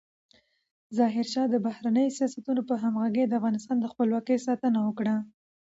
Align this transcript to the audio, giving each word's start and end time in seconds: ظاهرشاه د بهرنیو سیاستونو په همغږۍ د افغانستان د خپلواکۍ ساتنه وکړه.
ظاهرشاه 0.97 1.47
د 1.51 1.55
بهرنیو 1.65 2.15
سیاستونو 2.17 2.61
په 2.69 2.75
همغږۍ 2.83 3.23
د 3.27 3.33
افغانستان 3.39 3.77
د 3.79 3.85
خپلواکۍ 3.91 4.37
ساتنه 4.47 4.79
وکړه. 4.83 5.15